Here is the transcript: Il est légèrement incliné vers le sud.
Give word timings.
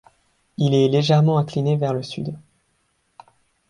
Il 0.57 0.73
est 0.73 0.87
légèrement 0.87 1.37
incliné 1.37 1.77
vers 1.77 1.93
le 1.93 2.01
sud. 2.01 2.33